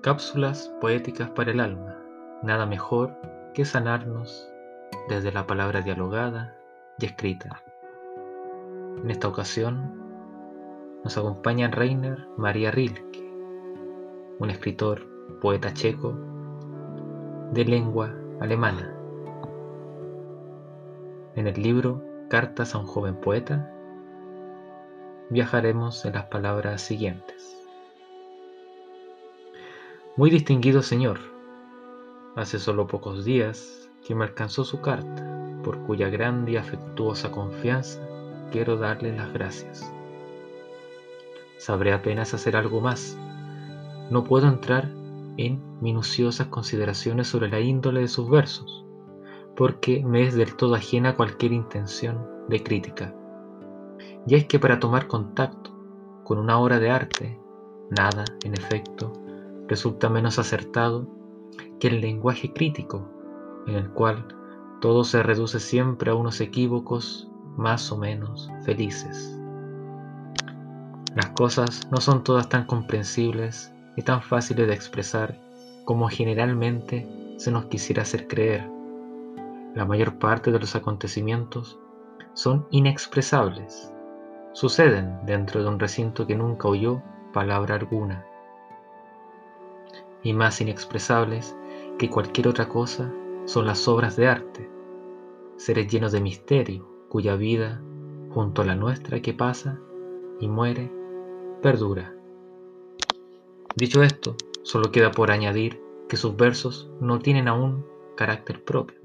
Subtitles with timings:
[0.00, 1.96] Cápsulas poéticas para el alma.
[2.44, 3.16] Nada mejor
[3.52, 4.48] que sanarnos
[5.08, 6.54] desde la palabra dialogada
[7.00, 7.64] y escrita.
[9.02, 9.92] En esta ocasión
[11.02, 13.28] nos acompaña Rainer María Rilke,
[14.38, 15.04] un escritor,
[15.40, 16.14] poeta checo
[17.52, 18.94] de lengua alemana.
[21.34, 23.68] En el libro Cartas a un joven poeta
[25.28, 27.37] viajaremos en las palabras siguientes.
[30.18, 31.20] Muy distinguido señor,
[32.34, 35.24] hace solo pocos días que me alcanzó su carta,
[35.62, 38.00] por cuya grande y afectuosa confianza
[38.50, 39.94] quiero darle las gracias.
[41.56, 43.16] Sabré apenas hacer algo más.
[44.10, 44.90] No puedo entrar
[45.36, 48.84] en minuciosas consideraciones sobre la índole de sus versos,
[49.54, 53.14] porque me es del todo ajena cualquier intención de crítica.
[54.26, 55.70] Y es que para tomar contacto
[56.24, 57.40] con una obra de arte,
[57.88, 59.12] nada, en efecto,
[59.68, 61.06] resulta menos acertado
[61.78, 63.08] que el lenguaje crítico,
[63.66, 64.26] en el cual
[64.80, 69.38] todo se reduce siempre a unos equívocos más o menos felices.
[71.14, 75.40] Las cosas no son todas tan comprensibles y tan fáciles de expresar
[75.84, 78.70] como generalmente se nos quisiera hacer creer.
[79.74, 81.78] La mayor parte de los acontecimientos
[82.34, 83.92] son inexpresables
[84.58, 87.00] suceden dentro de un recinto que nunca oyó
[87.32, 88.26] palabra alguna,
[90.22, 91.56] y más inexpresables
[91.98, 93.12] que cualquier otra cosa
[93.44, 94.70] son las obras de arte,
[95.56, 97.80] seres llenos de misterio, cuya vida,
[98.30, 99.78] junto a la nuestra que pasa
[100.40, 100.92] y muere,
[101.62, 102.14] perdura.
[103.74, 107.84] Dicho esto, solo queda por añadir que sus versos no tienen aún
[108.16, 108.98] carácter propio,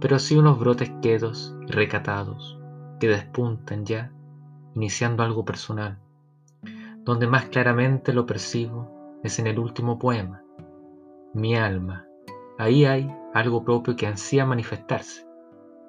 [0.00, 2.58] pero sí unos brotes quedos y recatados
[3.00, 4.12] que despuntan ya
[4.74, 5.98] iniciando algo personal.
[7.04, 10.42] Donde más claramente lo percibo es en el último poema,
[11.32, 12.06] Mi alma.
[12.58, 15.26] Ahí hay algo propio que ansía manifestarse,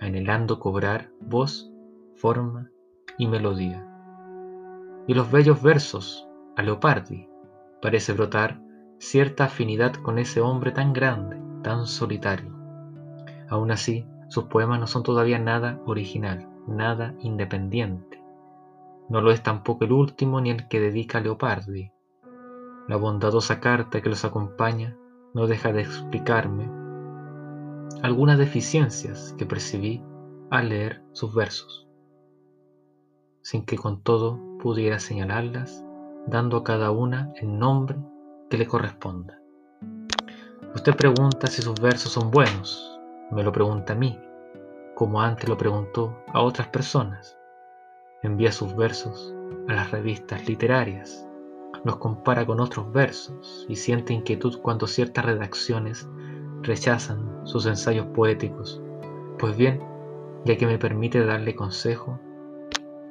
[0.00, 1.72] anhelando cobrar voz,
[2.16, 2.70] forma
[3.18, 3.86] y melodía.
[5.06, 7.28] Y los bellos versos, a Leopardi,
[7.80, 8.60] parece brotar
[8.98, 12.54] cierta afinidad con ese hombre tan grande, tan solitario.
[13.48, 18.22] Aún así, sus poemas no son todavía nada original, nada independiente
[19.12, 21.92] no lo es tampoco el último ni el que dedica a Leopardi.
[22.92, 24.98] La bondadosa carta que los acompaña
[25.32, 26.70] no deja de explicarme
[28.02, 30.04] algunas deficiencias que percibí
[30.50, 31.88] al leer sus versos,
[33.40, 35.82] sin que con todo pudiera señalarlas,
[36.26, 37.96] dando a cada una el nombre
[38.50, 39.40] que le corresponda.
[40.74, 44.20] Usted pregunta si sus versos son buenos, me lo pregunta a mí,
[44.94, 47.38] como antes lo preguntó a otras personas
[48.22, 49.34] envía sus versos
[49.68, 51.26] a las revistas literarias,
[51.84, 56.08] los compara con otros versos y siente inquietud cuando ciertas redacciones
[56.62, 58.80] rechazan sus ensayos poéticos.
[59.38, 59.80] Pues bien,
[60.44, 62.20] ya que me permite darle consejo,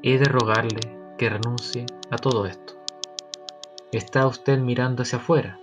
[0.03, 2.73] he de rogarle que renuncie a todo esto.
[3.91, 5.59] Está usted mirando hacia afuera,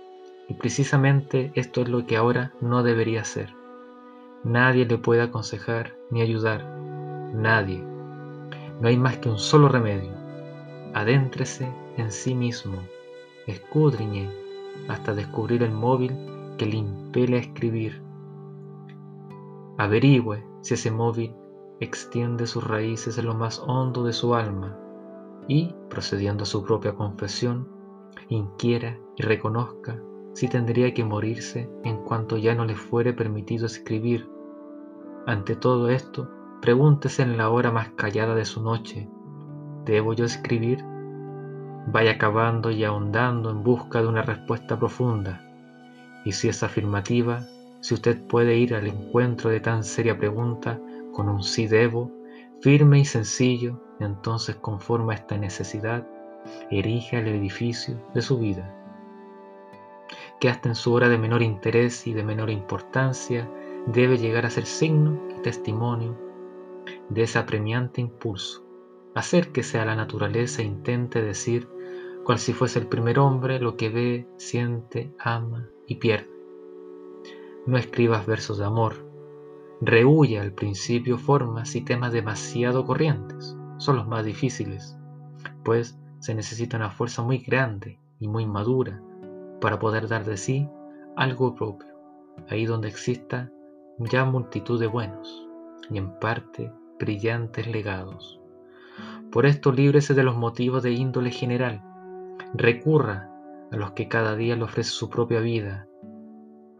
[0.47, 3.53] y precisamente esto es lo que ahora no debería hacer.
[4.43, 6.63] Nadie le puede aconsejar ni ayudar,
[7.33, 7.83] nadie,
[8.79, 10.13] no hay más que un solo remedio.
[10.93, 12.81] Adéntrese en sí mismo,
[13.51, 14.29] escudriñe
[14.87, 16.13] hasta descubrir el móvil
[16.57, 18.01] que le impele a escribir.
[19.77, 21.33] Averigüe si ese móvil
[21.79, 24.77] extiende sus raíces en lo más hondo de su alma
[25.47, 27.67] y, procediendo a su propia confesión,
[28.27, 30.01] inquiera y reconozca
[30.33, 34.29] si tendría que morirse en cuanto ya no le fuere permitido escribir.
[35.25, 36.29] Ante todo esto,
[36.61, 39.09] Pregúntese en la hora más callada de su noche,
[39.85, 40.83] ¿debo yo escribir?
[41.91, 45.41] Vaya cavando y ahondando en busca de una respuesta profunda.
[46.23, 47.41] Y si es afirmativa,
[47.79, 50.79] si usted puede ir al encuentro de tan seria pregunta
[51.13, 52.11] con un sí debo,
[52.61, 56.07] firme y sencillo, entonces conforma esta necesidad,
[56.69, 58.71] erige el edificio de su vida.
[60.39, 63.49] Que hasta en su hora de menor interés y de menor importancia
[63.87, 66.15] debe llegar a ser signo y testimonio
[67.09, 68.63] de ese apremiante impulso.
[69.15, 71.67] Acérquese a la naturaleza e intente decir,
[72.29, 76.29] cual si fuese el primer hombre, lo que ve, siente, ama y pierde.
[77.65, 79.03] No escribas versos de amor.
[79.81, 83.57] Rehuye al principio formas y temas demasiado corrientes.
[83.77, 84.95] Son los más difíciles,
[85.63, 89.01] pues se necesita una fuerza muy grande y muy madura
[89.59, 90.69] para poder dar de sí
[91.15, 91.95] algo propio,
[92.47, 93.49] ahí donde exista
[93.97, 95.47] ya multitud de buenos,
[95.89, 98.39] y en parte brillantes legados.
[99.31, 101.88] Por esto líbrese de los motivos de índole general.
[102.53, 103.29] Recurra
[103.71, 105.87] a los que cada día le ofrece su propia vida.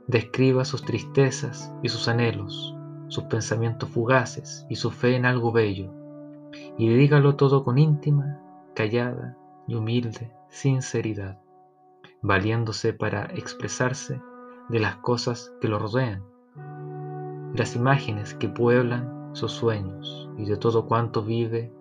[0.07, 2.75] Describa sus tristezas y sus anhelos,
[3.07, 5.93] sus pensamientos fugaces y su fe en algo bello,
[6.77, 8.39] y dígalo todo con íntima,
[8.73, 11.39] callada y humilde sinceridad,
[12.21, 14.21] valiéndose para expresarse
[14.67, 16.23] de las cosas que lo rodean,
[17.53, 21.71] las imágenes que pueblan sus sueños y de todo cuanto vive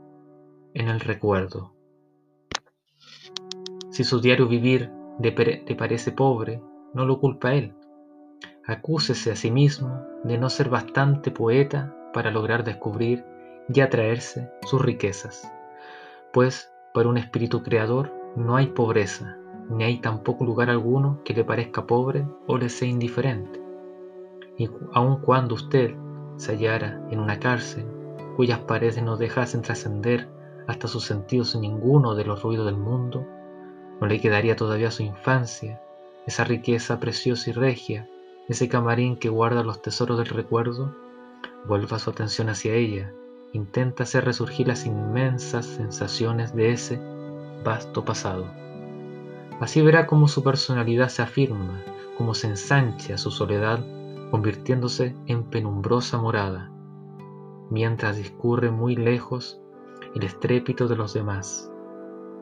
[0.75, 1.78] en el recuerdo.
[3.99, 5.33] Si su diario vivir le
[5.75, 6.63] parece pobre,
[6.95, 7.75] no lo culpa él.
[8.65, 13.25] Acúsese a sí mismo de no ser bastante poeta para lograr descubrir
[13.69, 15.53] y atraerse sus riquezas,
[16.33, 19.37] pues para un espíritu creador no hay pobreza,
[19.69, 23.61] ni hay tampoco lugar alguno que le parezca pobre o le sea indiferente.
[24.57, 25.97] Y aun cuando usted
[26.37, 27.85] se hallara en una cárcel
[28.37, 30.29] cuyas paredes no dejasen trascender
[30.69, 33.27] hasta sus sentidos ninguno de los ruidos del mundo,
[34.01, 35.81] no le quedaría todavía su infancia,
[36.27, 38.09] esa riqueza preciosa y regia,
[38.49, 40.95] ese camarín que guarda los tesoros del recuerdo.
[41.67, 43.13] Vuelva su atención hacia ella,
[43.53, 47.01] intenta hacer resurgir las inmensas sensaciones de ese
[47.65, 48.47] vasto pasado.
[49.61, 51.83] Así verá cómo su personalidad se afirma,
[52.17, 53.85] cómo se ensancha su soledad,
[54.31, 56.71] convirtiéndose en penumbrosa morada,
[57.71, 59.61] mientras discurre muy lejos
[60.15, 61.73] el estrépito de los demás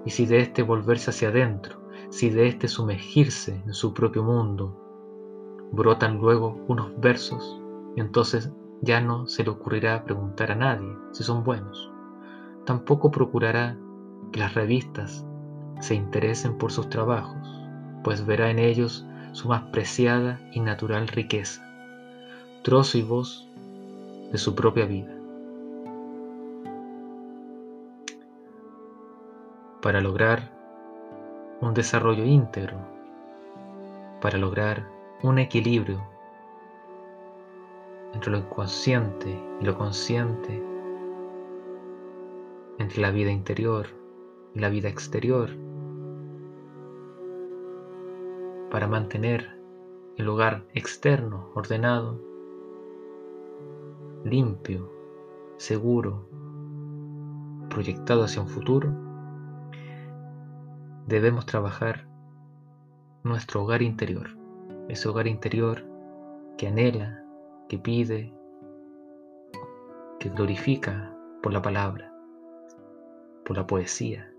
[0.06, 1.78] y si de éste volverse hacia adentro,
[2.10, 4.74] si de éste sumergirse en su propio mundo,
[5.72, 7.60] brotan luego unos versos,
[7.96, 11.90] entonces ya no se le ocurrirá preguntar a nadie si son buenos.
[12.64, 13.76] Tampoco procurará
[14.30, 15.26] que las revistas
[15.80, 17.48] se interesen por sus trabajos,
[18.04, 21.62] pues verá en ellos su más preciada y natural riqueza,
[22.62, 23.48] trozo y voz
[24.30, 25.15] de su propia vida.
[29.86, 30.50] Para lograr
[31.60, 32.76] un desarrollo íntegro,
[34.20, 34.84] para lograr
[35.22, 36.02] un equilibrio
[38.12, 40.60] entre lo inconsciente y lo consciente,
[42.80, 43.86] entre la vida interior
[44.56, 45.50] y la vida exterior,
[48.72, 49.56] para mantener
[50.16, 52.20] el hogar externo ordenado,
[54.24, 54.90] limpio,
[55.58, 56.26] seguro,
[57.70, 59.05] proyectado hacia un futuro,
[61.06, 62.04] debemos trabajar
[63.22, 64.36] nuestro hogar interior,
[64.88, 65.84] ese hogar interior
[66.58, 67.24] que anhela,
[67.68, 68.34] que pide,
[70.18, 72.12] que glorifica por la palabra,
[73.44, 74.32] por la poesía,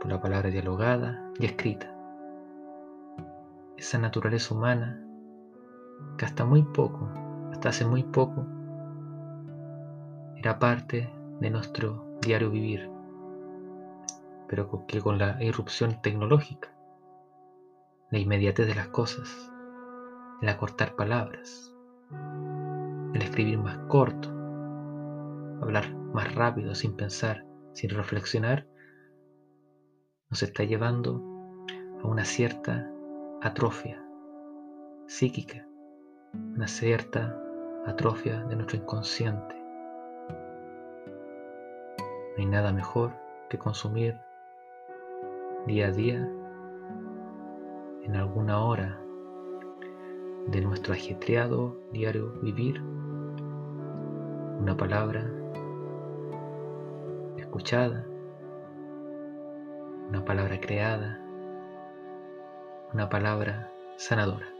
[0.00, 1.94] por la palabra dialogada y escrita.
[3.76, 5.00] Esa naturaleza humana
[6.18, 7.08] que hasta muy poco,
[7.52, 8.44] hasta hace muy poco,
[10.36, 11.08] era parte
[11.40, 12.93] de nuestro diario vivir
[14.48, 16.74] pero que con la irrupción tecnológica,
[18.10, 19.50] la inmediatez de las cosas,
[20.40, 21.74] el acortar palabras,
[23.14, 24.28] el escribir más corto,
[25.62, 28.66] hablar más rápido, sin pensar, sin reflexionar,
[30.30, 31.22] nos está llevando
[32.02, 32.90] a una cierta
[33.42, 34.04] atrofia
[35.06, 35.66] psíquica,
[36.32, 37.38] una cierta
[37.86, 39.54] atrofia de nuestro inconsciente.
[42.36, 43.12] No hay nada mejor
[43.48, 44.18] que consumir
[45.66, 46.30] día a día,
[48.02, 49.00] en alguna hora
[50.48, 52.82] de nuestro ajetreado diario vivir,
[54.60, 55.24] una palabra
[57.38, 58.06] escuchada,
[60.08, 61.18] una palabra creada,
[62.92, 64.53] una palabra sanadora.